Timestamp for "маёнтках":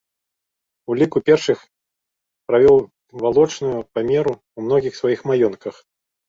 5.35-5.75